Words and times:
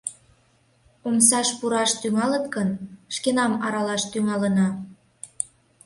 Омсаш 1.07 1.47
пураш 1.59 1.91
тӱҥалыт 2.01 2.45
гын, 2.55 2.69
шкенам 3.15 3.53
аралаш 3.65 4.03
тӱҥалына. 4.11 4.67